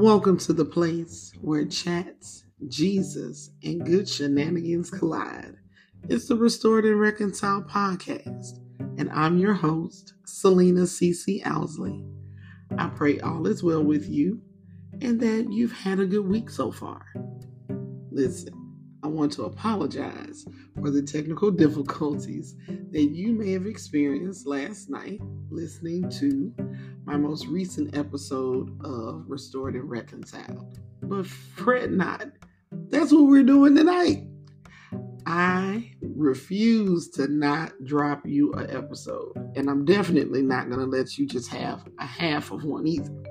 [0.00, 5.56] Welcome to the place where chats, Jesus, and good shenanigans collide.
[6.08, 8.60] It's the Restored and Reconciled podcast,
[8.96, 12.02] and I'm your host, Selena CC Owsley.
[12.78, 14.40] I pray all is well with you
[15.02, 17.04] and that you've had a good week so far.
[18.10, 18.54] Listen,
[19.02, 20.46] I want to apologize
[20.80, 22.56] for the technical difficulties
[22.90, 25.20] that you may have experienced last night
[25.50, 26.54] listening to
[27.10, 30.78] my most recent episode of Restored and Reconciled.
[31.02, 32.26] But fret not,
[32.70, 34.22] that's what we're doing tonight.
[35.26, 41.18] I refuse to not drop you an episode, and I'm definitely not going to let
[41.18, 43.24] you just have a half of one either.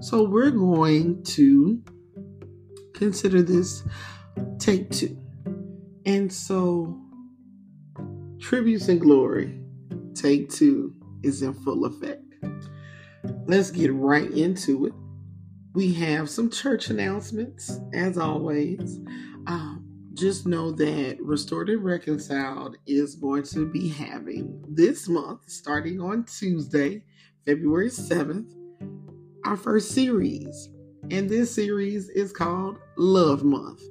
[0.00, 1.82] So, we're going to
[2.94, 3.82] consider this
[4.58, 5.18] take two.
[6.06, 6.98] And so,
[8.40, 9.60] Tributes and Glory,
[10.14, 12.22] take two, is in full effect.
[13.46, 14.92] Let's get right into it.
[15.74, 18.98] We have some church announcements, as always.
[19.46, 26.00] Um, just know that Restored and Reconciled is going to be having this month, starting
[26.00, 27.04] on Tuesday,
[27.46, 28.50] February 7th,
[29.44, 30.70] our first series.
[31.10, 33.82] And this series is called Love Month.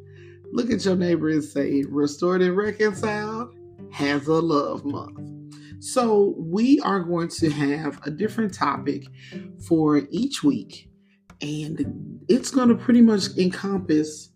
[0.51, 3.55] Look at your neighbor and say, Restored and Reconciled
[3.91, 5.38] has a love month.
[5.79, 9.05] So, we are going to have a different topic
[9.65, 10.89] for each week,
[11.41, 14.29] and it's going to pretty much encompass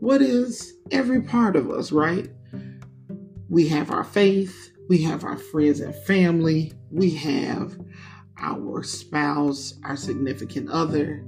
[0.00, 2.28] what is every part of us, right?
[3.48, 7.78] We have our faith, we have our friends and family, we have
[8.38, 11.24] our spouse, our significant other,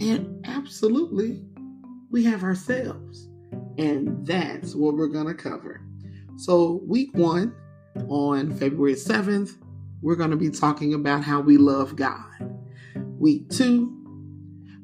[0.00, 1.42] and absolutely,
[2.10, 3.28] we have ourselves.
[3.78, 5.82] And that's what we're going to cover.
[6.36, 7.54] So, week one
[8.08, 9.56] on February 7th,
[10.02, 12.24] we're going to be talking about how we love God.
[13.18, 13.92] Week two,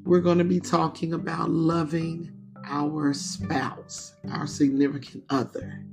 [0.05, 2.33] we're going to be talking about loving
[2.67, 5.84] our spouse, our significant other.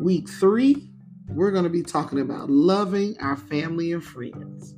[0.00, 0.90] Week three,
[1.28, 4.74] we're going to be talking about loving our family and friends,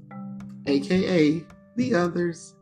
[0.66, 1.44] aka
[1.76, 2.54] the others.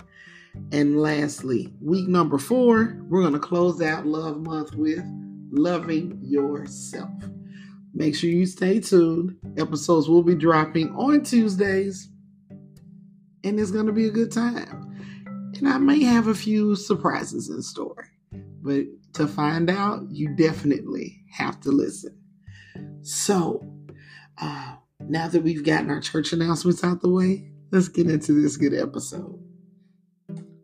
[0.73, 5.05] And lastly, week number four, we're going to close out Love Month with
[5.51, 7.11] loving yourself.
[7.97, 9.39] Make sure you stay tuned.
[9.57, 12.11] Episodes will be dropping on Tuesdays,
[13.43, 14.95] and it's going to be a good time.
[15.57, 18.11] And I may have a few surprises in store,
[18.61, 22.15] but to find out, you definitely have to listen.
[23.01, 23.67] So,
[24.37, 28.59] uh, now that we've gotten our church announcements out the way, let's get into this
[28.59, 29.43] good episode.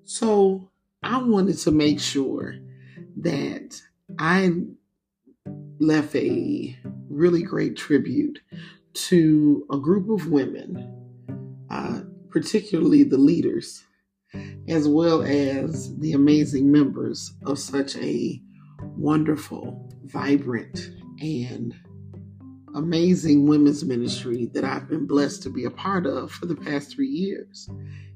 [0.04, 0.68] So,
[1.02, 2.56] I wanted to make sure
[3.16, 3.80] that
[4.18, 4.52] I
[5.82, 6.76] left a
[7.10, 8.40] really great tribute
[8.94, 10.88] to a group of women,
[11.70, 12.00] uh,
[12.30, 13.84] particularly the leaders,
[14.68, 18.40] as well as the amazing members of such a
[18.96, 20.90] wonderful, vibrant,
[21.20, 21.74] and
[22.74, 26.90] amazing women's ministry that I've been blessed to be a part of for the past
[26.90, 27.68] three years.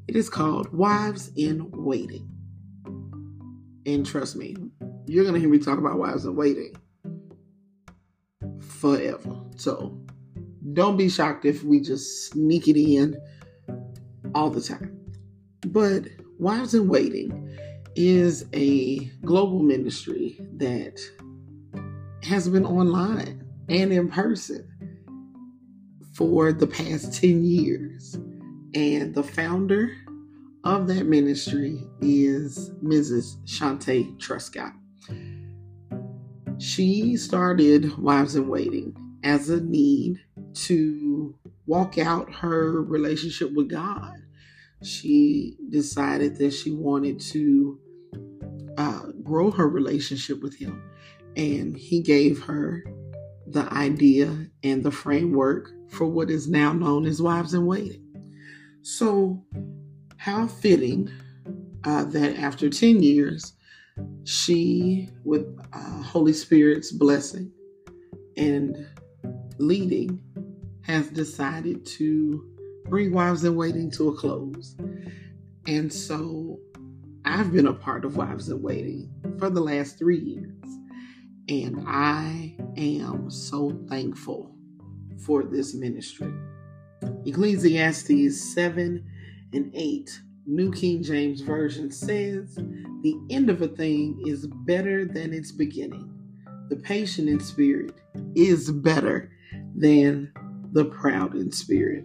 [0.09, 2.31] It is called Wives in Waiting.
[3.85, 4.57] And trust me,
[5.07, 6.75] you're going to hear me talk about wives in waiting
[8.67, 9.37] forever.
[9.57, 9.99] So
[10.73, 13.17] don't be shocked if we just sneak it in
[14.35, 14.99] all the time.
[15.67, 16.05] But
[16.39, 17.57] Wives in Waiting
[17.95, 21.01] is a global ministry that
[22.23, 24.69] has been online and in person
[26.15, 28.15] for the past 10 years.
[28.75, 29.91] And the founder
[30.65, 33.37] of that ministry is Mrs.
[33.45, 34.75] Shantae Truscott.
[36.59, 40.21] She started Wives in Waiting as a need
[40.55, 41.35] to
[41.67, 44.15] walk out her relationship with God.
[44.83, 47.79] She decided that she wanted to
[48.79, 50.83] uh, grow her relationship with Him,
[51.37, 52.85] and He gave her
[53.47, 58.03] the idea and the framework for what is now known as Wives in Waiting.
[58.81, 59.45] So,
[60.17, 61.11] how fitting
[61.85, 63.56] uh, that after 10 years,
[64.25, 67.53] she, with uh, Holy Spirit's blessing
[68.37, 68.87] and
[69.59, 70.21] leading,
[70.83, 72.45] has decided to
[72.85, 74.77] bring Wives in Waiting to a close.
[75.67, 76.59] And so
[77.25, 80.63] I've been a part of Wives in Waiting for the last three years.
[81.49, 84.55] And I am so thankful
[85.25, 86.33] for this ministry.
[87.25, 89.05] Ecclesiastes 7
[89.53, 92.55] and 8 New King James Version says,
[93.03, 96.13] The end of a thing is better than its beginning.
[96.69, 97.95] The patient in spirit
[98.37, 99.33] is better
[99.75, 100.33] than
[100.73, 102.05] the proud in spirit.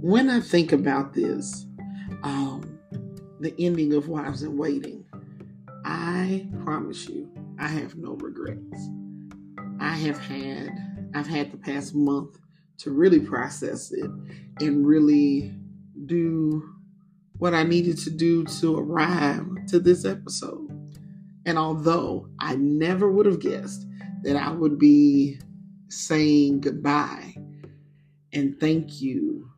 [0.00, 1.66] When I think about this,
[2.24, 2.78] um,
[3.38, 5.04] the ending of Wives in Waiting,
[5.84, 7.30] I promise you,
[7.60, 8.88] I have no regrets.
[9.78, 10.70] I have had
[11.14, 12.38] I've had the past month
[12.78, 14.10] to really process it
[14.60, 15.54] and really
[16.06, 16.74] do
[17.38, 20.70] what I needed to do to arrive to this episode.
[21.46, 23.86] And although I never would have guessed
[24.22, 25.38] that I would be
[25.88, 27.36] saying goodbye
[28.32, 29.50] and thank you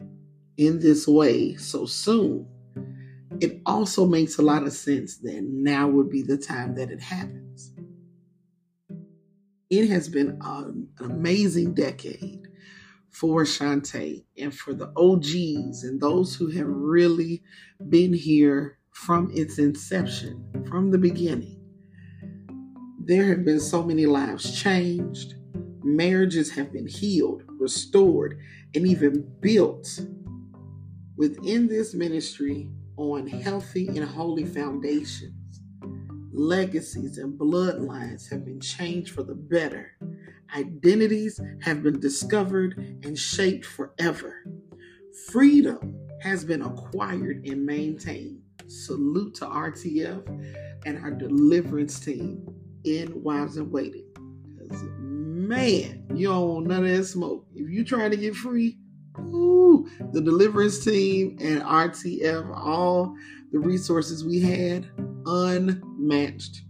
[0.56, 2.46] in this way so soon,
[3.40, 7.00] it also makes a lot of sense that now would be the time that it
[7.00, 7.72] happens.
[9.68, 12.45] It has been an amazing decade
[13.18, 17.42] for Shantae and for the OGs and those who have really
[17.88, 21.58] been here from its inception, from the beginning.
[23.00, 25.34] There have been so many lives changed,
[25.82, 28.38] marriages have been healed, restored,
[28.74, 30.00] and even built
[31.16, 32.68] within this ministry
[32.98, 35.32] on healthy and holy foundations.
[36.32, 39.92] Legacies and bloodlines have been changed for the better.
[40.54, 44.44] Identities have been discovered and shaped forever.
[45.30, 48.40] Freedom has been acquired and maintained.
[48.68, 50.26] Salute to RTF
[50.86, 52.46] and our deliverance team
[52.84, 54.06] in Wives in Waiting.
[54.98, 57.46] Man, you don't want none of that smoke.
[57.54, 58.78] If you're trying to get free,
[59.18, 63.14] Ooh, the deliverance team and RTF, all
[63.52, 64.88] the resources we had,
[65.24, 66.62] unmatched.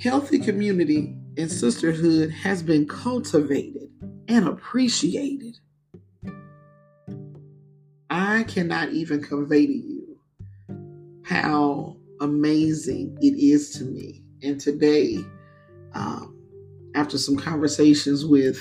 [0.00, 3.88] Healthy community and sisterhood has been cultivated
[4.26, 5.56] and appreciated.
[8.10, 10.18] I cannot even convey to you
[11.22, 14.24] how amazing it is to me.
[14.42, 15.18] And today,
[15.94, 16.36] um,
[16.96, 18.60] after some conversations with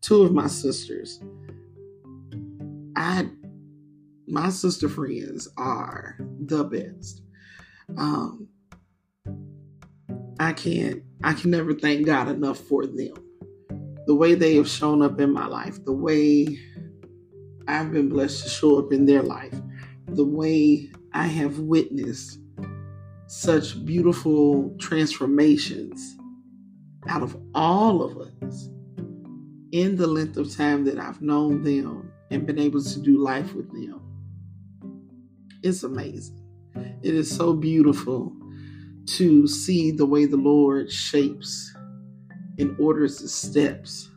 [0.00, 1.20] two of my sisters,
[2.96, 3.28] I
[4.26, 7.22] my sister friends are the best.
[7.96, 8.48] Um,
[10.40, 13.14] I can't I can never thank God enough for them.
[14.06, 16.58] The way they have shown up in my life, the way
[17.66, 19.54] I've been blessed to show up in their life,
[20.06, 22.38] the way I have witnessed
[23.26, 26.16] such beautiful transformations
[27.08, 28.70] out of all of us
[29.72, 33.54] in the length of time that I've known them and been able to do life
[33.54, 34.00] with them.
[35.62, 36.42] It's amazing.
[37.02, 38.32] It is so beautiful
[39.16, 41.74] to see the way the Lord shapes
[42.58, 44.10] and orders the steps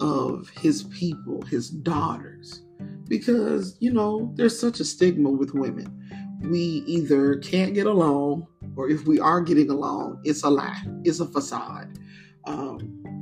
[0.00, 2.62] of his people, his daughters.
[3.08, 5.96] Because, you know, there's such a stigma with women.
[6.42, 11.20] We either can't get along, or if we are getting along, it's a lie, it's
[11.20, 11.98] a facade.
[12.46, 13.19] Um,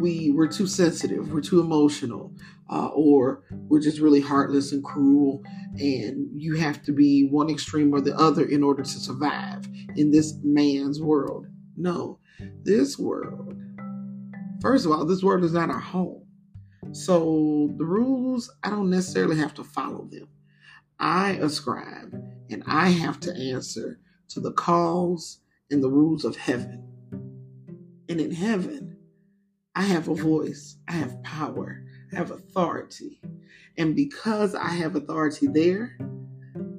[0.00, 2.32] we we're too sensitive, we're too emotional,
[2.70, 5.42] uh, or we're just really heartless and cruel,
[5.78, 10.10] and you have to be one extreme or the other in order to survive in
[10.10, 11.46] this man's world.
[11.76, 12.18] No,
[12.62, 13.54] this world.
[14.60, 16.26] First of all, this world is not our home.
[16.92, 20.28] So the rules, I don't necessarily have to follow them.
[20.98, 22.14] I ascribe
[22.50, 26.84] and I have to answer to the calls and the rules of heaven.
[28.08, 28.89] And in heaven,
[29.76, 33.20] I have a voice, I have power, I have authority.
[33.78, 35.96] And because I have authority there,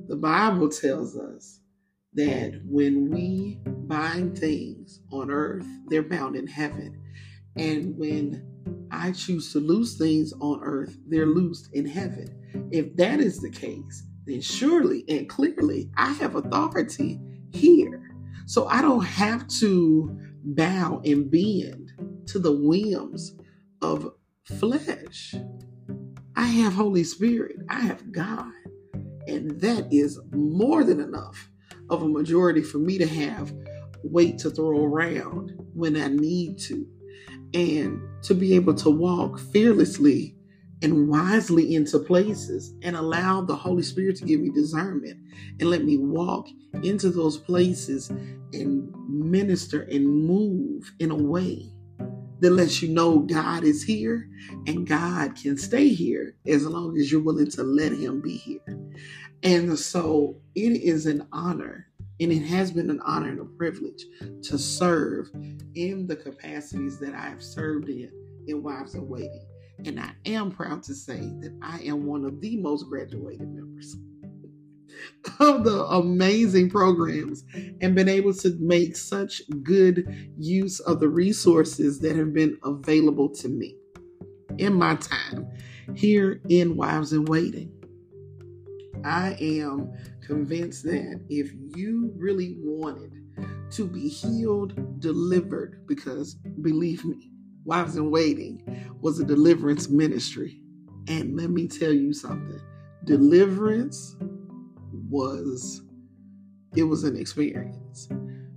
[0.08, 1.62] the Bible tells us
[2.16, 7.02] that when we bind things on earth, they're bound in heaven.
[7.56, 12.70] And when I choose to loose things on earth, they're loosed in heaven.
[12.72, 17.22] If that is the case, then surely and clearly I have authority
[17.54, 18.12] here.
[18.48, 21.81] So I don't have to bow and bend
[22.32, 23.36] to the whims
[23.82, 24.14] of
[24.46, 25.36] flesh.
[26.38, 28.54] I have Holy Spirit, I have God,
[29.28, 31.50] and that is more than enough
[31.90, 33.54] of a majority for me to have
[34.04, 36.88] weight to throw around when I need to,
[37.54, 40.38] and to be able to walk fearlessly
[40.82, 45.20] and wisely into places and allow the Holy Spirit to give me discernment
[45.60, 46.48] and let me walk
[46.82, 51.74] into those places and minister and move in a way
[52.42, 54.30] that lets you know God is here
[54.68, 58.60] and God can stay here as long as you're willing to let Him be here.
[59.44, 61.88] And so it is an honor,
[62.20, 64.06] and it has been an honor and a privilege
[64.44, 65.30] to serve
[65.76, 68.12] in the capacities that I have served in
[68.48, 69.46] in Wives in Waiting.
[69.86, 73.96] And I am proud to say that I am one of the most graduated members
[75.40, 77.44] of the amazing programs
[77.82, 83.30] and been able to make such good use of the resources that have been available
[83.30, 83.76] to me
[84.58, 85.48] in my time
[85.96, 87.72] here in Wives in Waiting.
[89.04, 89.92] I am
[90.26, 93.12] convinced that if you really wanted
[93.72, 97.32] to be healed, delivered, because believe me,
[97.64, 98.64] Wives in Waiting
[99.02, 100.62] was a deliverance ministry.
[101.08, 102.62] And let me tell you something
[103.06, 104.16] deliverance
[105.12, 105.82] was
[106.76, 108.08] it was an experience.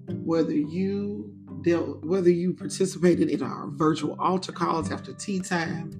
[0.06, 5.98] Whether you dealt whether you participated in our virtual altar calls after tea time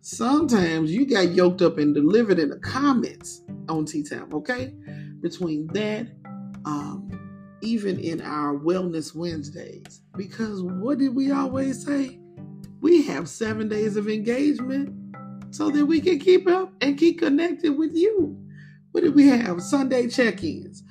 [0.00, 4.72] sometimes you got yoked up and delivered in the comments on tea time okay?
[5.20, 6.08] Between that
[6.64, 7.10] um
[7.60, 12.18] even in our wellness wednesdays because what did we always say?
[12.80, 15.14] We have seven days of engagement
[15.54, 18.41] so that we can keep up and keep connected with you.
[18.92, 19.62] What did we have?
[19.62, 20.82] Sunday check ins,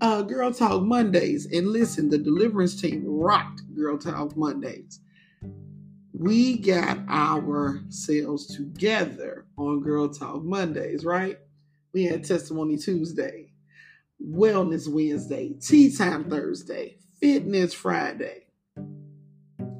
[0.00, 1.46] uh, Girl Talk Mondays.
[1.52, 5.00] And listen, the deliverance team rocked Girl Talk Mondays.
[6.12, 11.38] We got ourselves together on Girl Talk Mondays, right?
[11.92, 13.52] We had Testimony Tuesday,
[14.24, 18.46] Wellness Wednesday, Tea Time Thursday, Fitness Friday,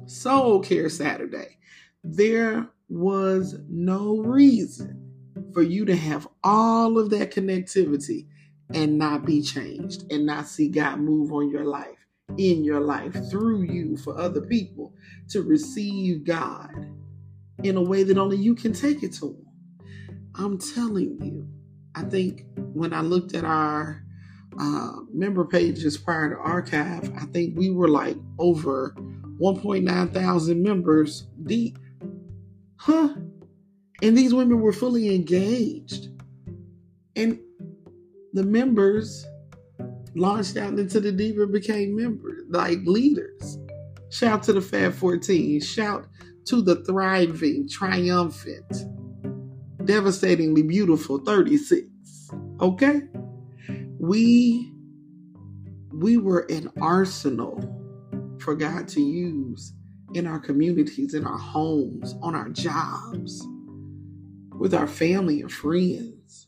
[0.05, 1.57] Soul Care Saturday.
[2.03, 5.06] There was no reason
[5.57, 8.27] for you to have all of that connectivity
[8.75, 11.97] and not be changed and not see God move on your life,
[12.37, 14.93] in your life, through you for other people
[15.29, 16.69] to receive God
[17.63, 19.47] in a way that only you can take it to them.
[20.35, 21.49] I'm telling you,
[21.95, 24.03] I think when I looked at our
[24.59, 28.93] uh, member pages prior to archive, I think we were like over
[29.41, 31.79] 1.9 thousand members deep
[32.77, 33.09] Huh?
[34.01, 36.09] And these women were fully engaged.
[37.15, 37.39] And
[38.33, 39.25] the members
[40.15, 43.57] launched out into the deep and became members, like leaders.
[44.09, 45.61] Shout to the Fab 14.
[45.61, 46.07] Shout
[46.45, 48.85] to the thriving, triumphant,
[49.85, 51.87] devastatingly beautiful 36.
[52.61, 53.01] Okay?
[53.99, 54.71] We
[55.93, 57.59] we were an arsenal
[58.39, 59.73] for God to use
[60.13, 63.45] in our communities, in our homes, on our jobs,
[64.57, 66.47] with our family and friends.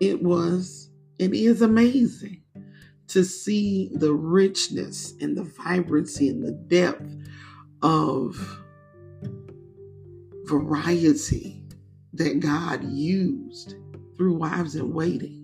[0.00, 2.42] It was, it is amazing
[3.08, 7.10] to see the richness and the vibrancy and the depth
[7.82, 8.36] of
[10.44, 11.62] variety
[12.12, 13.74] that God used
[14.16, 15.38] through wives in waiting.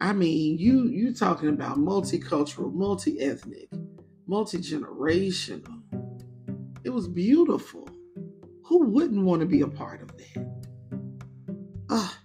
[0.00, 3.68] I mean, you you talking about multicultural, multi-ethnic,
[4.26, 5.82] multi generational.
[6.84, 7.87] It was beautiful.
[8.68, 10.46] Who wouldn't want to be a part of that?
[11.88, 12.18] Ah,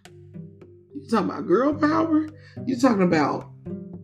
[0.93, 2.27] you talking about girl power?
[2.65, 3.49] You talking about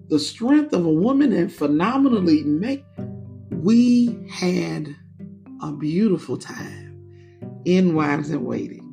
[0.07, 2.85] the strength of a woman and phenomenally make.
[3.51, 4.95] We had
[5.61, 8.85] a beautiful time in Wives in Waiting.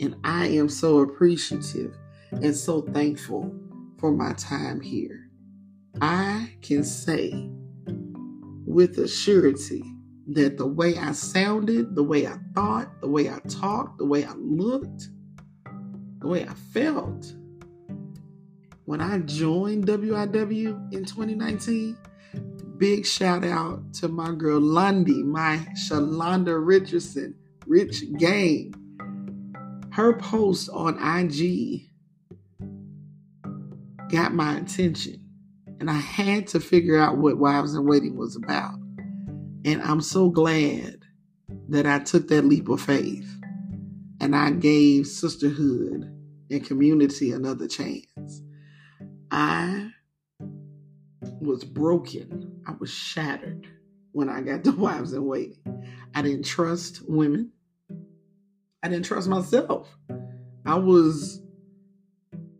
[0.00, 1.92] And I am so appreciative
[2.30, 3.52] and so thankful
[3.98, 5.28] for my time here.
[6.00, 7.50] I can say
[8.64, 9.82] with a surety
[10.28, 14.24] that the way I sounded, the way I thought, the way I talked, the way
[14.24, 15.08] I looked,
[16.20, 17.32] the way I felt
[18.86, 21.98] when I joined WIW in 2019,
[22.78, 27.34] big shout out to my girl Lundy, my Shalonda Richardson,
[27.66, 28.72] Rich Game.
[29.90, 31.90] Her post on IG
[34.08, 35.20] got my attention.
[35.80, 38.78] And I had to figure out what Wives in Waiting was about.
[39.66, 41.02] And I'm so glad
[41.68, 43.28] that I took that leap of faith
[44.20, 46.04] and I gave sisterhood
[46.48, 48.42] and community another chance.
[49.32, 49.90] I
[51.40, 52.62] was broken.
[52.64, 53.66] I was shattered
[54.12, 55.58] when I got to Wives in Waiting.
[56.14, 57.50] I didn't trust women.
[58.84, 59.88] I didn't trust myself.
[60.64, 61.42] I was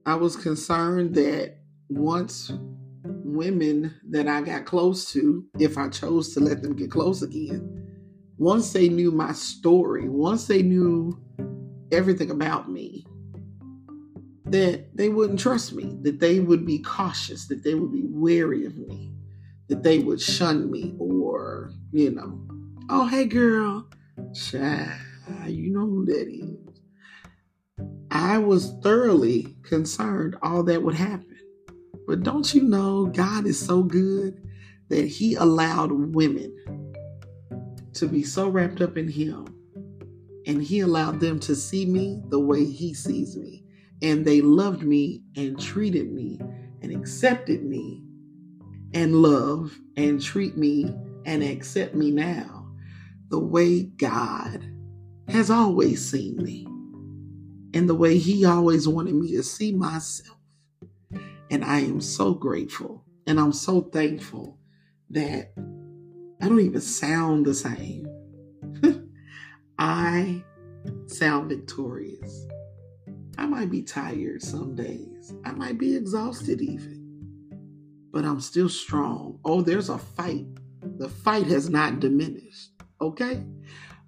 [0.04, 1.58] I was concerned that
[1.88, 2.50] once
[3.24, 7.86] women that I got close to, if I chose to let them get close again,
[8.38, 11.18] once they knew my story, once they knew
[11.92, 13.06] everything about me,
[14.44, 18.64] that they wouldn't trust me, that they would be cautious, that they would be wary
[18.64, 19.12] of me,
[19.68, 22.40] that they would shun me, or, you know,
[22.88, 23.88] oh, hey, girl,
[25.46, 26.80] you know who that is.
[28.10, 31.35] I was thoroughly concerned all that would happen.
[32.06, 34.42] But don't you know God is so good
[34.90, 36.56] that He allowed women
[37.94, 39.46] to be so wrapped up in Him
[40.46, 43.64] and He allowed them to see me the way He sees me.
[44.02, 46.40] And they loved me and treated me
[46.82, 48.02] and accepted me
[48.94, 50.94] and love and treat me
[51.26, 52.68] and accept me now
[53.30, 54.64] the way God
[55.28, 56.66] has always seen me.
[57.74, 60.35] and the way He always wanted me to see myself.
[61.50, 64.58] And I am so grateful and I'm so thankful
[65.10, 65.52] that
[66.40, 68.06] I don't even sound the same.
[69.78, 70.44] I
[71.06, 72.46] sound victorious.
[73.38, 75.34] I might be tired some days.
[75.44, 77.04] I might be exhausted even.
[78.12, 79.38] But I'm still strong.
[79.44, 80.46] Oh, there's a fight.
[80.98, 82.70] The fight has not diminished.
[83.00, 83.44] Okay?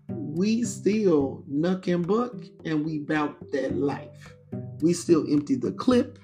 [0.09, 4.35] We still nuck and buck and we bout that life.
[4.81, 6.19] We still empty the clip.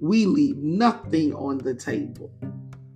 [0.00, 2.30] We leave nothing on the table.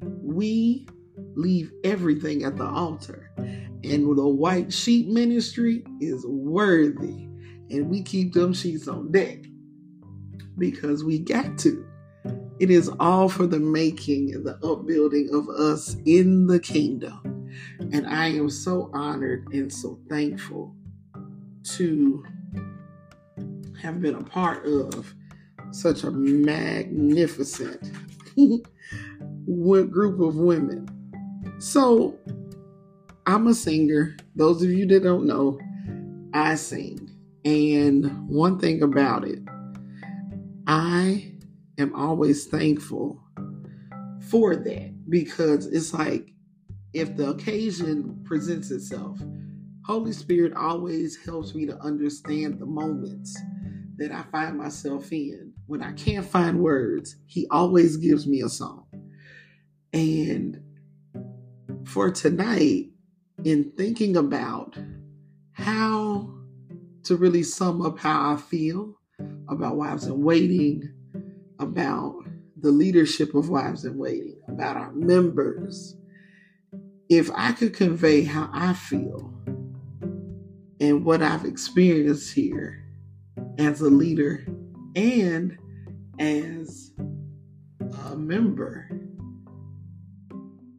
[0.01, 0.87] We
[1.35, 3.31] leave everything at the altar.
[3.37, 7.27] And the white sheep ministry is worthy.
[7.71, 9.39] And we keep them sheets on deck
[10.59, 11.87] because we got to.
[12.61, 17.51] It is all for the making and the upbuilding of us in the kingdom.
[17.93, 20.75] And I am so honored and so thankful
[21.65, 22.25] to
[23.81, 25.13] have been a part of
[25.75, 27.93] such a magnificent
[29.47, 30.89] group of women.
[31.59, 32.19] So,
[33.27, 34.17] I'm a singer.
[34.35, 35.59] Those of you that don't know,
[36.35, 37.11] I sing.
[37.45, 39.41] And one thing about it,
[40.67, 41.33] I
[41.79, 43.23] am always thankful
[44.29, 46.33] for that because it's like
[46.95, 49.19] if the occasion presents itself,
[49.85, 53.37] Holy Spirit always helps me to understand the moments
[53.97, 55.52] that I find myself in.
[55.73, 58.85] When I can't find words, He always gives me a song.
[59.95, 60.61] And
[61.85, 62.91] for tonight,
[63.43, 64.77] in thinking about
[65.53, 66.31] how
[67.05, 68.99] to really sum up how I feel
[69.49, 70.93] about Wives in Waiting,
[71.59, 72.17] about
[72.61, 75.97] the leadership of Wives in Waiting, about our members,
[77.09, 79.33] if I could convey how I feel
[80.81, 82.85] and what I've experienced here
[83.57, 84.45] as a leader
[84.95, 85.57] and
[86.23, 86.93] as
[88.11, 88.89] a member,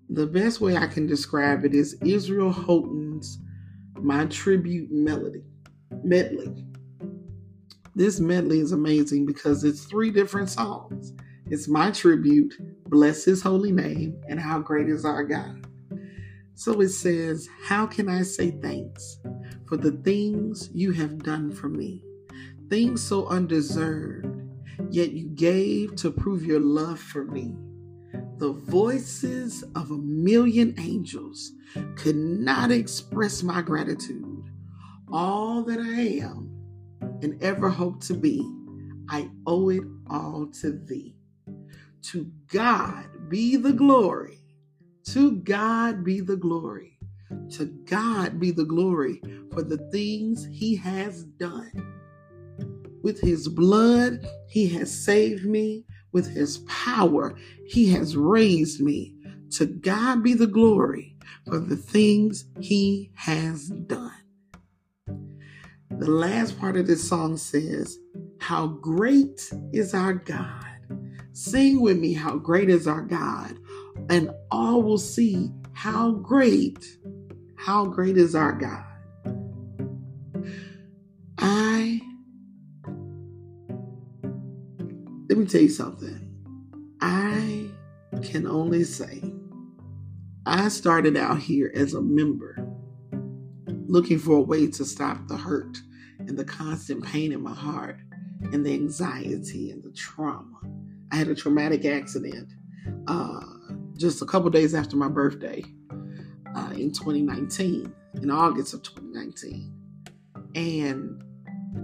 [0.10, 3.40] the best way I can describe it is Israel Houghton's
[3.96, 5.44] My Tribute Melody
[6.04, 6.66] medley.
[7.96, 11.14] This medley is amazing because it's three different songs.
[11.48, 12.54] It's my tribute,
[12.88, 15.68] bless his holy name, and how great is our God.
[16.56, 19.18] So it says, How can I say thanks
[19.68, 22.04] for the things you have done for me?
[22.70, 24.33] Things so undeserved,
[24.90, 27.56] yet you gave to prove your love for me.
[28.38, 31.52] The voices of a million angels
[31.96, 34.44] could not express my gratitude
[35.12, 36.50] all that I am
[37.22, 38.42] and ever hope to be,
[39.10, 41.16] I owe it all to thee.
[42.04, 44.40] To God be the glory.
[45.06, 46.98] To God be the glory.
[47.52, 51.72] To God be the glory for the things he has done.
[53.04, 55.86] With his blood, he has saved me.
[56.14, 57.36] With his power,
[57.68, 59.16] he has raised me.
[59.58, 64.14] To God be the glory for the things he has done.
[65.90, 68.00] The last part of this song says,
[68.40, 70.66] How great is our God.
[71.34, 73.58] Sing with me, How great is our God.
[74.10, 76.86] And all will see how great,
[77.58, 78.93] how great is our God.
[85.54, 86.20] Tell you something.
[87.00, 87.70] I
[88.24, 89.22] can only say,
[90.48, 92.56] I started out here as a member
[93.86, 95.78] looking for a way to stop the hurt
[96.18, 98.00] and the constant pain in my heart
[98.52, 100.60] and the anxiety and the trauma.
[101.12, 102.50] I had a traumatic accident
[103.08, 103.42] uh,
[103.96, 105.64] just a couple days after my birthday
[106.56, 109.72] uh, in 2019, in August of 2019.
[110.56, 111.24] And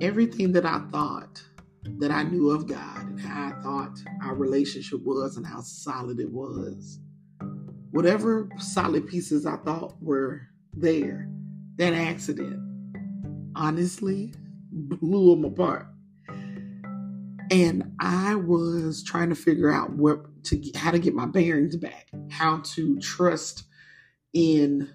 [0.01, 1.43] everything that I thought
[1.99, 6.31] that I knew of God how I thought our relationship was and how solid it
[6.31, 6.99] was,
[7.91, 10.41] whatever solid pieces I thought were
[10.73, 11.29] there,
[11.77, 12.59] that accident
[13.55, 14.33] honestly
[14.71, 15.87] blew them apart.
[17.51, 22.07] And I was trying to figure out what to how to get my bearings back,
[22.29, 23.63] how to trust
[24.33, 24.89] in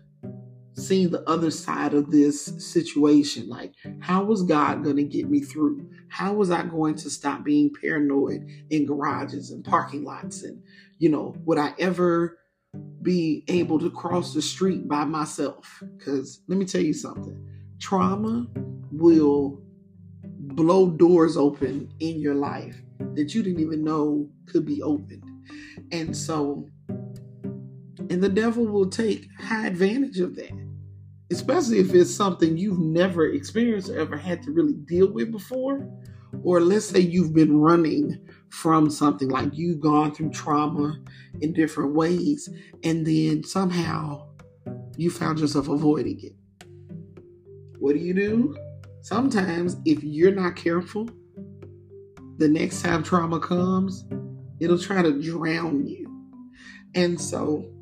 [0.74, 3.48] seeing the other side of this situation.
[3.48, 5.88] Like, how was God going to get me through?
[6.08, 10.42] How was I going to stop being paranoid in garages and parking lots?
[10.42, 10.62] And,
[10.98, 12.38] you know, would I ever
[13.02, 15.82] be able to cross the street by myself.
[15.96, 17.40] Because let me tell you something
[17.80, 18.46] trauma
[18.92, 19.60] will
[20.54, 22.80] blow doors open in your life
[23.14, 25.22] that you didn't even know could be opened.
[25.92, 30.52] And so, and the devil will take high advantage of that,
[31.34, 35.88] especially if it's something you've never experienced or ever had to really deal with before.
[36.42, 38.18] Or let's say you've been running
[38.50, 41.00] from something like you've gone through trauma
[41.40, 42.48] in different ways,
[42.84, 44.28] and then somehow
[44.96, 46.34] you found yourself avoiding it.
[47.78, 48.56] What do you do?
[49.02, 51.08] Sometimes, if you're not careful,
[52.38, 54.04] the next time trauma comes,
[54.60, 56.30] it'll try to drown you.
[56.94, 57.73] And so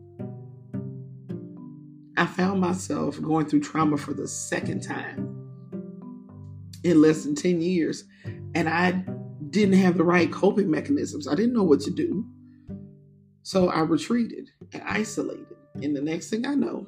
[2.22, 5.50] I found myself going through trauma for the second time
[6.84, 8.04] in less than 10 years.
[8.54, 9.04] And I
[9.50, 11.26] didn't have the right coping mechanisms.
[11.26, 12.24] I didn't know what to do.
[13.42, 15.56] So I retreated and isolated.
[15.82, 16.86] And the next thing I know,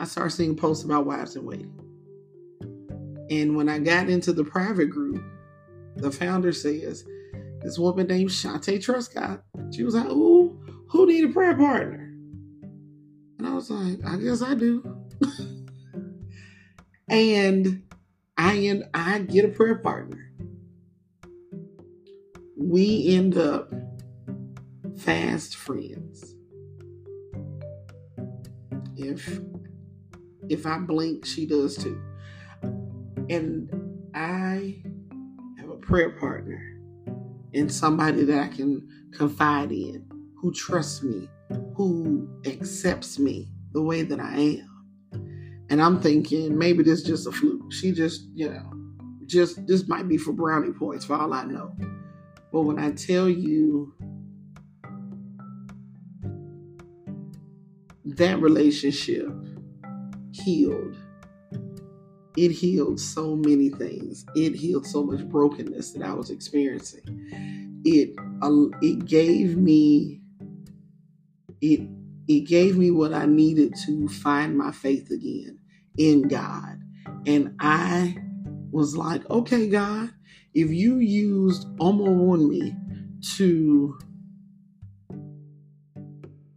[0.00, 1.78] I started seeing posts about wives in waiting.
[3.30, 5.22] And when I got into the private group,
[5.94, 7.04] the founder says,
[7.60, 12.03] this woman named Shantae Truscott, she was like, Ooh, who need a prayer partner?
[13.44, 14.82] And I was like, I guess I do.
[17.10, 17.82] and
[18.38, 20.32] I end I get a prayer partner.
[22.56, 23.70] We end up
[24.96, 26.36] fast friends.
[28.96, 29.38] If
[30.48, 32.00] if I blink, she does too.
[33.28, 34.82] And I
[35.58, 36.78] have a prayer partner
[37.52, 40.08] and somebody that I can confide in,
[40.40, 41.28] who trusts me,
[41.74, 45.66] who accepts me the way that I am.
[45.70, 47.72] And I'm thinking maybe this is just a fluke.
[47.72, 48.72] She just, you know,
[49.26, 51.74] just this might be for brownie points for all I know.
[52.52, 53.94] But when I tell you
[58.04, 59.28] that relationship
[60.32, 60.96] healed,
[62.36, 64.26] it healed so many things.
[64.34, 67.82] It healed so much brokenness that I was experiencing.
[67.84, 68.10] It
[68.42, 70.20] uh, it gave me
[71.64, 71.88] it
[72.26, 75.58] it gave me what I needed to find my faith again
[75.98, 76.80] in God.
[77.26, 78.16] And I
[78.70, 80.10] was like, okay, God,
[80.54, 82.74] if you used me
[83.36, 83.98] to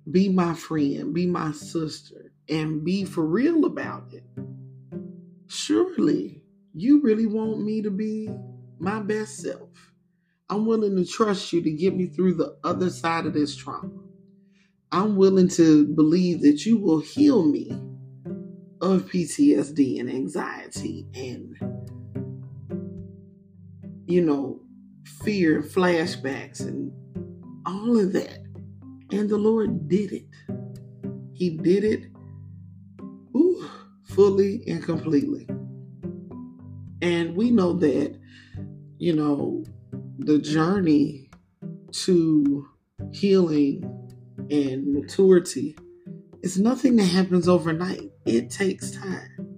[0.10, 4.24] be my friend, be my sister, and be for real about it,
[5.48, 6.42] surely
[6.74, 8.30] you really want me to be
[8.80, 9.70] my best self.
[10.50, 14.07] I'm willing to trust you to get me through the other side of this trauma.
[14.92, 17.72] I'm willing to believe that you will heal me
[18.82, 21.58] of PTSD and anxiety and,
[24.06, 24.62] you know,
[25.24, 26.92] fear, and flashbacks, and
[27.66, 28.40] all of that.
[29.12, 30.28] And the Lord did it.
[31.34, 32.06] He did it
[33.36, 33.70] ooh,
[34.06, 35.48] fully and completely.
[37.02, 38.18] And we know that,
[38.98, 39.64] you know,
[40.20, 41.30] the journey
[41.92, 42.68] to
[43.12, 43.97] healing
[44.50, 45.78] and maturity
[46.42, 48.12] is nothing that happens overnight.
[48.26, 49.58] It takes time.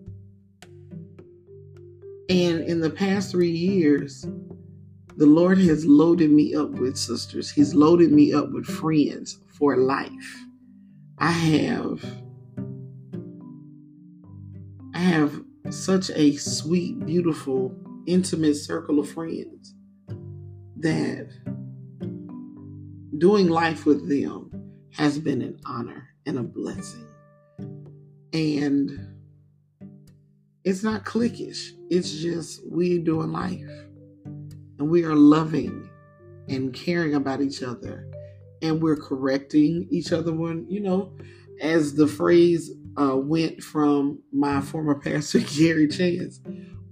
[2.30, 4.26] And in the past three years,
[5.18, 7.52] the Lord has loaded me up with sisters.
[7.52, 10.46] He's loaded me up with friends for life.
[11.18, 12.06] I have
[14.94, 17.76] I have such a sweet, beautiful,
[18.06, 19.74] intimate circle of friends
[20.78, 21.30] that
[23.18, 24.49] doing life with them
[24.92, 27.08] has been an honor and a blessing.
[28.34, 29.16] And
[30.64, 33.64] it's not cliquish, it's just we doing life.
[34.78, 35.90] And we are loving
[36.48, 38.10] and caring about each other.
[38.62, 41.14] And we're correcting each other when, you know,
[41.62, 46.42] as the phrase uh, went from my former pastor, Gary Chance,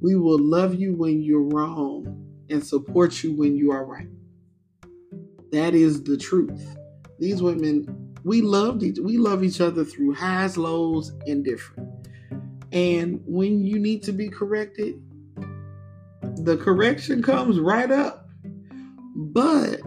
[0.02, 4.08] we will love you when you're wrong and support you when you are right.
[5.52, 6.78] That is the truth.
[7.20, 11.90] These women, we loved each, we love each other through highs, lows, and different.
[12.72, 15.02] And when you need to be corrected,
[16.36, 18.30] the correction comes right up.
[19.16, 19.82] But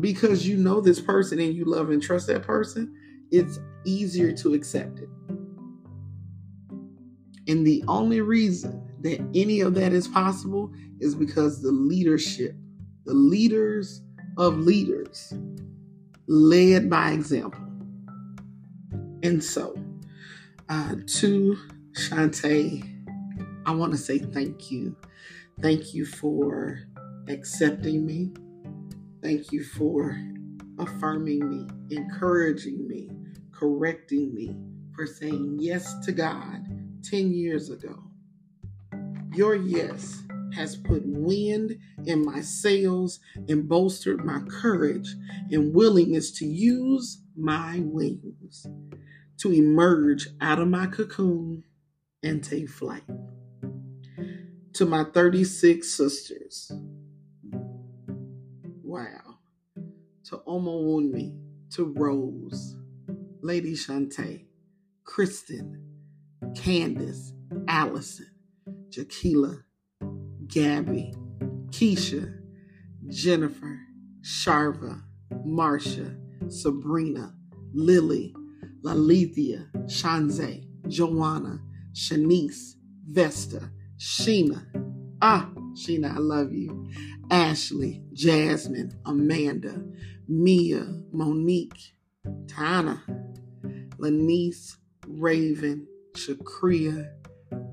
[0.00, 2.94] because you know this person and you love and trust that person,
[3.30, 5.08] it's easier to accept it.
[7.48, 12.54] And the only reason that any of that is possible is because the leadership,
[13.04, 14.02] the leaders
[14.36, 15.32] of leaders,
[16.28, 17.60] led by example.
[19.22, 19.74] And so,
[20.68, 21.58] uh, to
[21.92, 22.92] Shantae,
[23.66, 24.96] I want to say thank you.
[25.60, 26.80] Thank you for
[27.28, 28.32] accepting me.
[29.22, 30.20] Thank you for
[30.78, 33.10] affirming me, encouraging me,
[33.52, 34.54] correcting me,
[34.94, 36.66] for saying yes to God
[37.02, 38.02] 10 years ago.
[39.32, 40.22] Your yes
[40.56, 45.14] has put wind in my sails and bolstered my courage
[45.52, 48.66] and willingness to use my wings.
[49.38, 51.64] to emerge out of my cocoon
[52.22, 53.04] and take flight.
[54.74, 56.72] To my 36 sisters,
[58.82, 59.36] wow.
[60.26, 61.38] To Omowunmi,
[61.72, 62.76] to Rose,
[63.42, 64.44] Lady Shantae,
[65.04, 65.82] Kristen,
[66.56, 67.32] Candace,
[67.68, 68.30] Allison,
[68.90, 69.62] Jaquila,
[70.48, 71.14] Gabby,
[71.70, 72.38] Keisha,
[73.08, 73.80] Jennifer,
[74.22, 75.02] Sharva,
[75.46, 76.16] Marsha,
[76.50, 77.34] Sabrina,
[77.72, 78.34] Lily,
[78.82, 81.60] Lalithia, Shanze, Joanna,
[81.92, 82.74] Shanice,
[83.06, 84.64] Vesta, Sheena.
[85.22, 86.88] Ah, Sheena, I love you.
[87.30, 89.82] Ashley, Jasmine, Amanda,
[90.28, 91.92] Mia, Monique,
[92.48, 93.02] Tana,
[93.98, 97.10] Lanice, Raven, Shakria,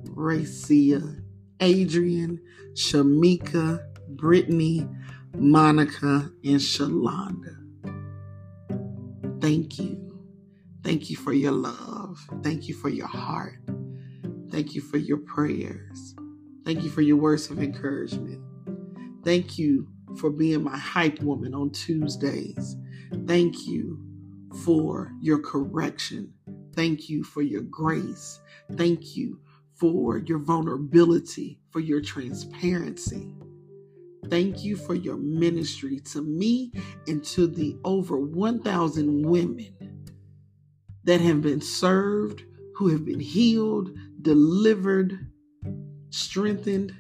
[0.10, 1.22] Racia,
[1.60, 2.40] Adrian,
[2.74, 4.88] Shamika, Brittany,
[5.36, 7.58] Monica, and Shalonda.
[9.42, 10.00] Thank you.
[10.84, 12.20] Thank you for your love.
[12.44, 13.60] Thank you for your heart.
[14.52, 16.16] Thank you for your prayers.
[16.66, 18.42] Thank you for your words of encouragement.
[19.24, 19.88] Thank you
[20.18, 22.76] for being my hype woman on Tuesdays.
[23.26, 24.00] Thank you
[24.64, 26.34] for your correction.
[26.76, 28.40] Thank you for your grace.
[28.74, 29.40] Thank you
[29.84, 33.36] for your vulnerability, for your transparency.
[34.30, 36.72] Thank you for your ministry to me
[37.10, 40.08] and to the over 1,000 women
[41.04, 43.92] that have been served, who have been healed,
[44.22, 45.30] delivered,
[46.12, 46.94] strengthened,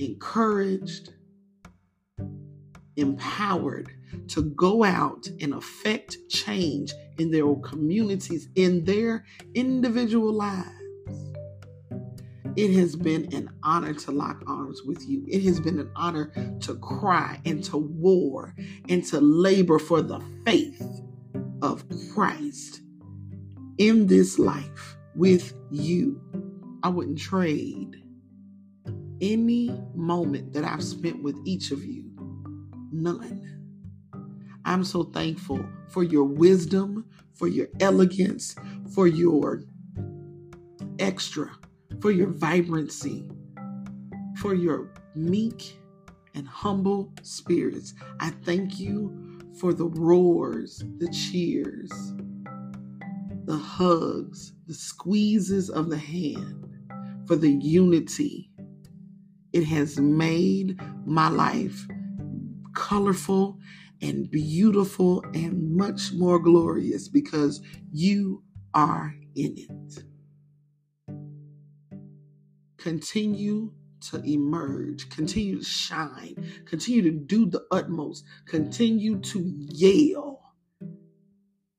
[0.00, 1.12] encouraged,
[2.96, 3.92] empowered
[4.26, 10.83] to go out and affect change in their communities, in their individual lives.
[12.56, 15.24] It has been an honor to lock arms with you.
[15.28, 18.54] It has been an honor to cry and to war
[18.88, 21.02] and to labor for the faith
[21.62, 22.80] of Christ
[23.78, 26.20] in this life with you.
[26.82, 27.96] I wouldn't trade
[29.20, 32.04] any moment that I've spent with each of you.
[32.92, 33.50] None.
[34.64, 38.54] I'm so thankful for your wisdom, for your elegance,
[38.94, 39.62] for your
[40.98, 41.50] extra,
[42.04, 43.26] for your vibrancy,
[44.36, 45.78] for your meek
[46.34, 47.94] and humble spirits.
[48.20, 51.90] I thank you for the roars, the cheers,
[53.46, 56.66] the hugs, the squeezes of the hand,
[57.26, 58.50] for the unity.
[59.54, 61.86] It has made my life
[62.74, 63.58] colorful
[64.02, 68.42] and beautiful and much more glorious because you
[68.74, 70.04] are in it.
[72.84, 73.72] Continue
[74.10, 80.42] to emerge, continue to shine, continue to do the utmost, continue to yell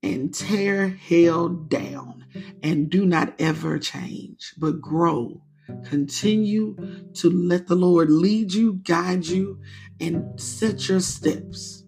[0.02, 2.24] and tear hell down
[2.60, 5.44] and do not ever change, but grow.
[5.84, 6.74] Continue
[7.14, 9.60] to let the Lord lead you, guide you,
[10.00, 11.84] and set your steps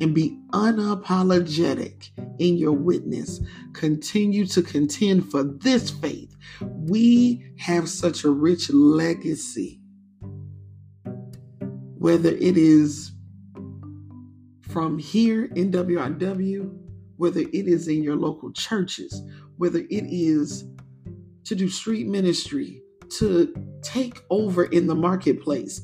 [0.00, 3.40] and be unapologetic in your witness.
[3.72, 6.36] Continue to contend for this faith.
[6.60, 9.80] We have such a rich legacy,
[11.98, 13.12] whether it is
[14.62, 19.22] from here in WIW whether it is in your local churches,
[19.56, 20.64] whether it is
[21.44, 25.80] to do street ministry, to take over in the marketplace,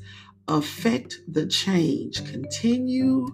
[0.49, 3.27] affect the change, continue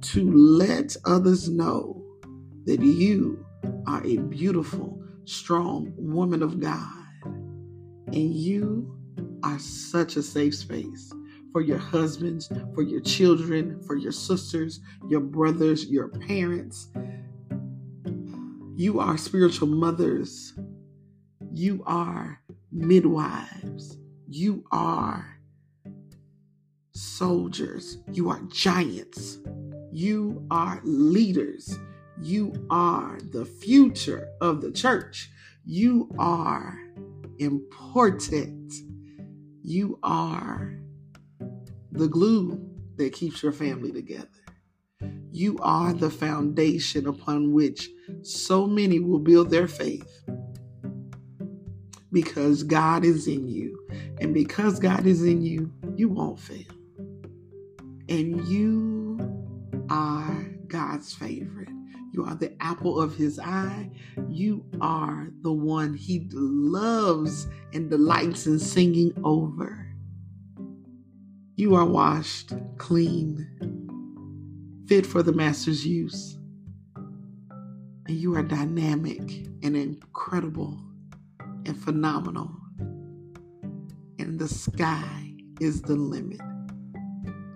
[0.00, 2.02] to let others know
[2.64, 3.44] that you
[3.86, 7.04] are a beautiful, strong woman of God
[8.06, 8.96] and you
[9.42, 11.12] are such a safe space
[11.52, 16.90] for your husbands, for your children, for your sisters, your brothers, your parents,
[18.80, 20.54] you are spiritual mothers.
[21.52, 22.40] You are
[22.72, 23.98] midwives.
[24.26, 25.38] You are
[27.00, 27.98] soldiers.
[28.12, 29.38] You are giants.
[29.90, 31.78] You are leaders.
[32.20, 35.30] You are the future of the church.
[35.64, 36.78] You are
[37.38, 38.72] important.
[39.62, 40.78] You are
[41.92, 42.60] the glue
[42.96, 44.28] that keeps your family together.
[45.32, 47.88] You are the foundation upon which
[48.22, 50.22] so many will build their faith
[52.12, 53.86] because God is in you.
[54.20, 56.66] And because God is in you, you won't fail.
[58.10, 59.18] And you
[59.88, 61.68] are God's favorite.
[62.12, 63.88] You are the apple of his eye.
[64.28, 69.86] You are the one he loves and delights in singing over.
[71.54, 73.46] You are washed clean
[74.88, 76.36] fit for the master's use.
[76.96, 79.20] And you are dynamic
[79.62, 80.80] and incredible
[81.64, 82.50] and phenomenal.
[84.18, 86.40] And the sky is the limit.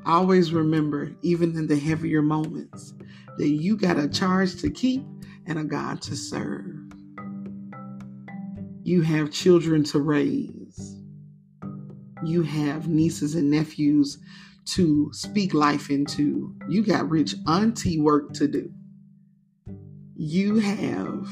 [0.07, 2.93] Always remember, even in the heavier moments,
[3.39, 5.03] that you got a charge to keep
[5.47, 6.77] and a God to serve.
[8.83, 11.01] You have children to raise.
[12.23, 14.19] You have nieces and nephews
[14.67, 16.55] to speak life into.
[16.69, 18.71] You got rich auntie work to do.
[20.17, 21.29] You have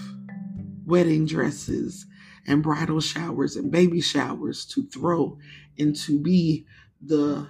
[0.87, 2.07] wedding dresses
[2.47, 5.39] and bridal showers and baby showers to throw
[5.79, 6.67] and to be
[7.01, 7.47] the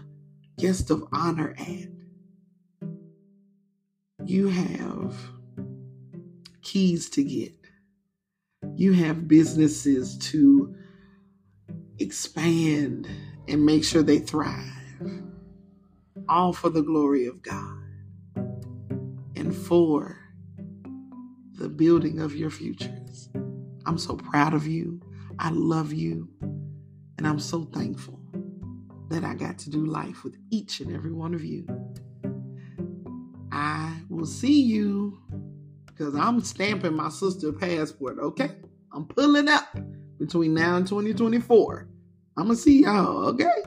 [0.59, 1.89] guest of honor at.
[4.25, 5.17] You have
[6.63, 7.55] keys to get.
[8.77, 10.75] You have businesses to
[11.99, 13.09] expand
[13.49, 14.69] and make sure they thrive.
[16.29, 17.83] All for the glory of God
[19.37, 20.19] and for
[21.55, 23.29] the building of your futures.
[23.85, 25.01] I'm so proud of you.
[25.39, 26.29] I love you.
[27.19, 28.22] And I'm so thankful
[29.13, 31.67] that I got to do life with each and every one of you.
[33.53, 35.19] I will see you
[35.87, 38.53] because I'm stamping my sister passport, okay?
[38.93, 39.77] I'm pulling up
[40.19, 41.89] between now and 2024.
[42.37, 43.63] I'm going to see y'all, okay?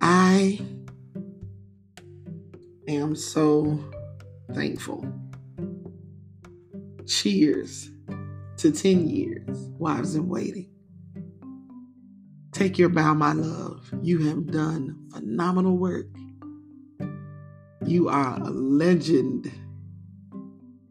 [0.00, 0.60] I
[2.86, 3.78] am so
[4.52, 5.04] thankful.
[7.06, 7.90] Cheers
[8.58, 10.73] to 10 years, Wives in Waiting.
[12.54, 13.92] Take your bow, my love.
[14.00, 16.06] You have done phenomenal work.
[17.84, 19.50] You are a legend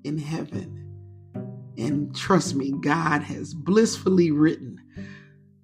[0.04, 0.92] in heaven.
[1.78, 4.78] And trust me, God has blissfully written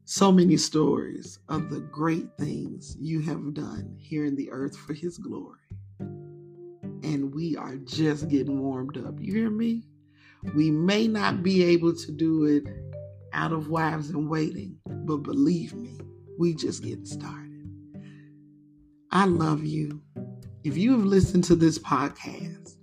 [0.05, 4.93] so many stories of the great things you have done here in the earth for
[4.93, 5.59] His glory.
[5.99, 9.15] And we are just getting warmed up.
[9.19, 9.83] You hear me?
[10.55, 12.63] We may not be able to do it
[13.33, 14.78] out of Wives in Waiting,
[15.09, 15.97] but believe me,
[16.37, 17.67] we just getting started.
[19.11, 20.03] I love you.
[20.63, 22.75] If you have listened to this podcast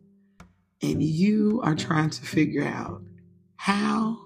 [0.82, 3.00] and you are trying to figure out
[3.54, 4.18] how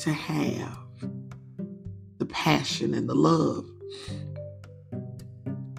[0.00, 0.78] to have
[2.18, 3.66] the passion and the love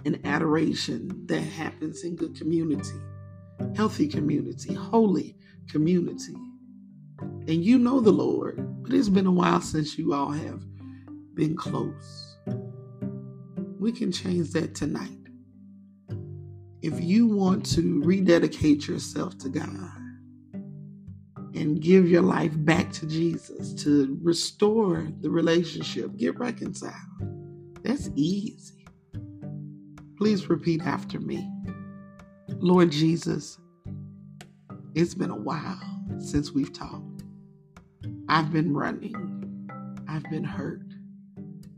[0.04, 3.00] and adoration that happens in good community,
[3.76, 5.36] healthy community, holy
[5.68, 6.34] community.
[7.46, 10.62] And you know the Lord, but it's been a while since you all have
[11.34, 12.38] been close.
[13.78, 15.10] We can change that tonight.
[16.80, 19.68] If you want to rededicate yourself to God
[21.54, 26.94] and give your life back to Jesus to restore the relationship, get reconciled,
[27.82, 28.86] that's easy.
[30.16, 31.46] Please repeat after me.
[32.48, 33.58] Lord Jesus,
[34.94, 35.80] it's been a while
[36.18, 37.13] since we've talked.
[38.28, 39.68] I've been running.
[40.08, 40.86] I've been hurt.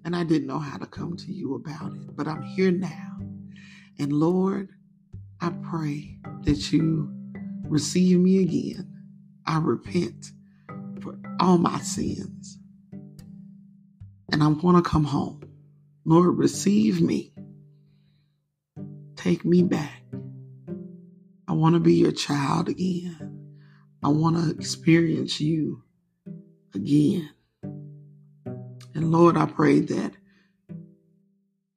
[0.04, 2.16] And I didn't know how to come to you about it.
[2.16, 3.18] But I'm here now.
[3.98, 4.70] And Lord,
[5.40, 7.12] I pray that you
[7.64, 8.92] receive me again.
[9.46, 10.32] I repent
[11.00, 12.58] for all my sins.
[14.32, 15.42] And I want to come home.
[16.04, 17.32] Lord, receive me.
[19.16, 20.02] Take me back.
[21.48, 23.56] I want to be your child again.
[24.04, 25.82] I want to experience you
[26.76, 27.30] again.
[28.94, 30.12] And Lord, I pray that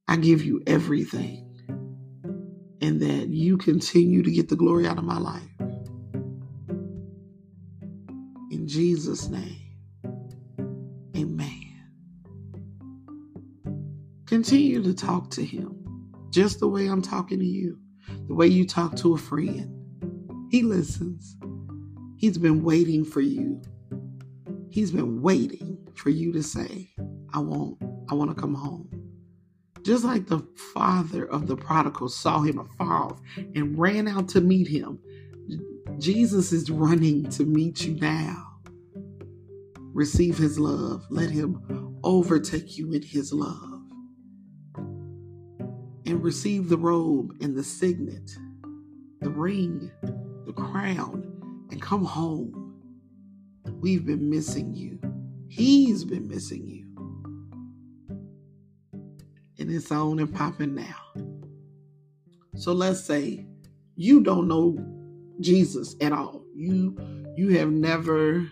[0.08, 1.46] I give you everything
[2.82, 5.42] and that you continue to get the glory out of my life.
[8.52, 9.58] In Jesus' name,
[11.16, 11.92] amen.
[14.28, 15.76] Continue to talk to him
[16.32, 17.80] just the way I'm talking to you
[18.28, 19.76] the way you talk to a friend.
[20.52, 21.38] He listens.
[22.18, 23.62] He's been waiting for you.
[24.70, 26.90] He's been waiting for you to say,
[27.34, 27.78] I want
[28.10, 28.90] I want to come home.
[29.84, 33.22] Just like the father of the prodigal saw him afar off
[33.56, 35.00] and ran out to meet him,
[36.00, 38.46] Jesus is running to meet you now.
[39.94, 41.06] Receive his love.
[41.10, 43.82] Let him overtake you in his love
[46.06, 48.32] and receive the robe and the signet,
[49.22, 49.92] the ring,
[50.46, 52.59] the crown, and come home.
[53.80, 55.00] We've been missing you.
[55.48, 56.86] He's been missing you.
[59.58, 60.96] And it's on and popping now.
[62.56, 63.46] So let's say
[63.96, 64.78] you don't know
[65.40, 66.44] Jesus at all.
[66.54, 66.98] You
[67.38, 68.50] you have never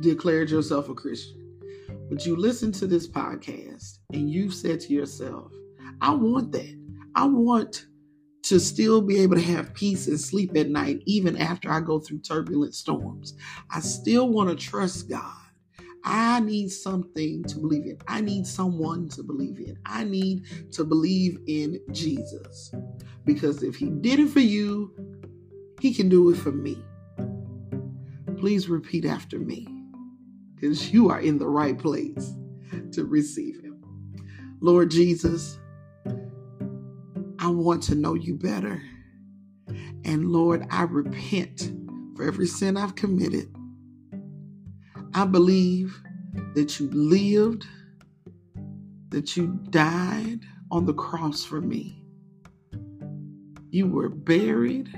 [0.00, 1.60] declared yourself a Christian.
[2.08, 5.52] But you listen to this podcast and you've said to yourself,
[6.00, 6.76] I want that.
[7.14, 7.86] I want
[8.46, 11.98] to still be able to have peace and sleep at night, even after I go
[11.98, 13.34] through turbulent storms.
[13.70, 15.34] I still want to trust God.
[16.04, 17.98] I need something to believe in.
[18.06, 19.76] I need someone to believe in.
[19.84, 20.44] I need
[20.74, 22.72] to believe in Jesus.
[23.24, 24.94] Because if He did it for you,
[25.80, 26.80] He can do it for me.
[28.38, 29.66] Please repeat after me
[30.54, 32.32] because you are in the right place
[32.92, 33.82] to receive Him.
[34.60, 35.58] Lord Jesus,
[37.46, 38.82] I want to know you better.
[40.04, 41.72] And Lord, I repent
[42.16, 43.54] for every sin I've committed.
[45.14, 45.96] I believe
[46.56, 47.64] that you lived,
[49.10, 50.40] that you died
[50.72, 52.04] on the cross for me.
[53.70, 54.92] You were buried,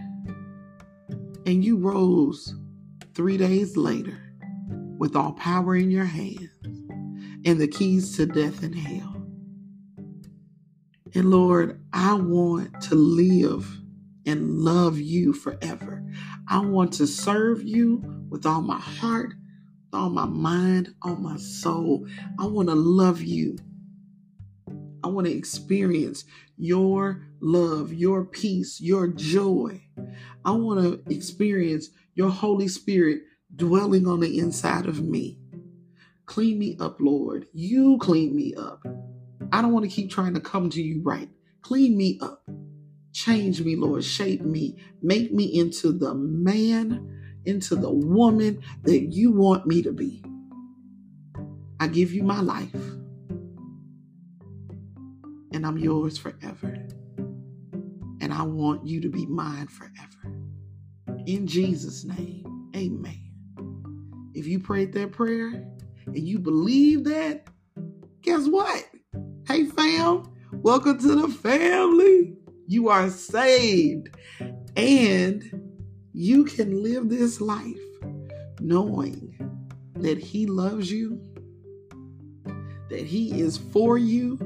[1.45, 2.55] and you rose
[3.13, 4.19] three days later
[4.97, 6.49] with all power in your hands
[7.45, 9.18] and the keys to death and hell.
[11.15, 13.81] And Lord, I want to live
[14.27, 16.05] and love you forever.
[16.49, 19.35] I want to serve you with all my heart,
[19.93, 22.07] all my mind, all my soul.
[22.39, 23.59] I want to love you.
[25.03, 26.25] I want to experience
[26.57, 29.83] your love, your peace, your joy.
[30.45, 33.23] I want to experience your Holy Spirit
[33.55, 35.39] dwelling on the inside of me.
[36.27, 37.47] Clean me up, Lord.
[37.55, 38.85] You clean me up.
[39.53, 41.29] I don't want to keep trying to come to you right.
[41.63, 42.49] Clean me up.
[43.13, 44.05] Change me, Lord.
[44.05, 44.77] Shape me.
[45.03, 50.23] Make me into the man, into the woman that you want me to be.
[51.81, 52.75] I give you my life,
[55.53, 56.87] and I'm yours forever.
[58.21, 60.43] And I want you to be mine forever.
[61.27, 63.33] In Jesus' name, amen.
[64.35, 65.65] If you prayed that prayer
[66.07, 67.47] and you believe that,
[68.23, 68.85] guess what?
[69.49, 72.37] Hey, fam, welcome to the family.
[72.67, 74.11] You are saved
[74.77, 75.43] and
[76.13, 77.81] you can live this life
[78.61, 79.39] knowing
[79.95, 81.19] that He loves you,
[82.91, 84.37] that He is for you,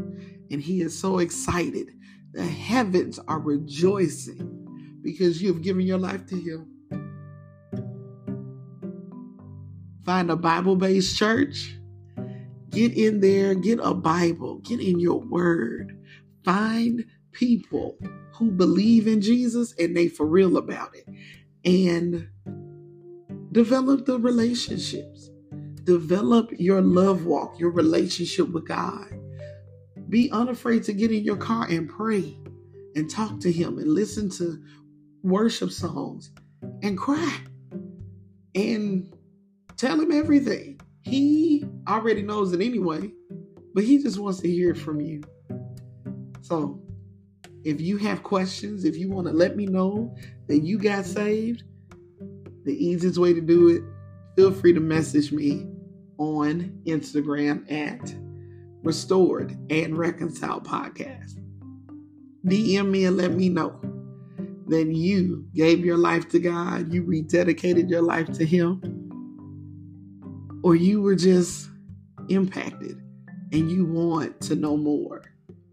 [0.53, 1.89] and He is so excited.
[2.33, 6.69] The heavens are rejoicing because you have given your life to Him.
[10.05, 11.75] Find a Bible based church
[12.73, 15.97] Get in there, get a Bible, get in your word.
[16.43, 17.99] Find people
[18.33, 21.07] who believe in Jesus and they for real about it.
[21.65, 22.29] And
[23.53, 25.31] develop the relationships.
[25.85, 29.07] Develop your love walk, your relationship with God.
[30.09, 32.39] Be unafraid to get in your car and pray
[32.95, 34.63] and talk to Him and listen to
[35.23, 36.31] worship songs
[36.83, 37.39] and cry
[38.55, 39.15] and
[39.77, 40.81] tell Him everything.
[41.03, 43.13] He already knows it anyway,
[43.75, 45.23] but he just wants to hear it from you.
[46.41, 46.81] So,
[47.65, 50.15] if you have questions, if you want to let me know
[50.49, 51.63] that you got saved,
[52.65, 53.83] the easiest way to do it,
[54.37, 55.67] feel free to message me
[56.19, 58.15] on Instagram at
[58.83, 61.39] Restored and Reconciled Podcast.
[62.47, 63.81] DM me and let me know
[64.67, 68.81] that you gave your life to God, you rededicated your life to Him,
[70.63, 71.69] or you were just
[72.29, 73.01] impacted
[73.53, 75.23] and you want to know more,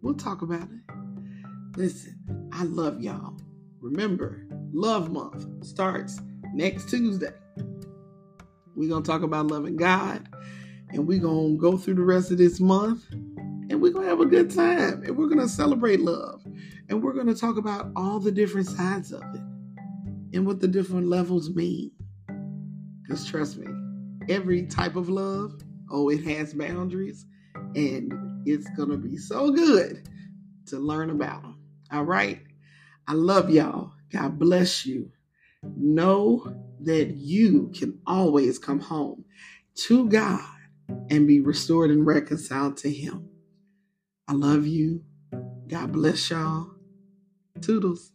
[0.02, 0.96] we'll talk about it.
[1.78, 3.38] Listen, I love y'all.
[3.80, 6.20] Remember, Love Month starts
[6.54, 7.34] next Tuesday.
[8.76, 10.28] We're going to talk about loving God
[10.90, 14.10] and we're going to go through the rest of this month and we're going to
[14.10, 16.42] have a good time and we're going to celebrate love
[16.90, 19.42] and we're going to talk about all the different sides of it
[20.34, 21.92] and what the different levels mean.
[23.02, 23.68] Because trust me,
[24.30, 25.60] every type of love.
[25.92, 27.26] Oh, it has boundaries,
[27.76, 28.14] and
[28.46, 30.08] it's going to be so good
[30.68, 31.60] to learn about them.
[31.92, 32.42] All right.
[33.08, 33.94] I love y'all.
[34.12, 35.12] God bless you.
[35.64, 39.26] Know that you can always come home
[39.76, 40.42] to God
[41.10, 43.30] and be restored and reconciled to Him.
[44.28, 45.04] I love you.
[45.68, 46.72] God bless y'all.
[47.62, 48.12] Toodles.